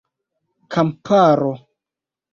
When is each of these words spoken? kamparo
kamparo 0.71 1.53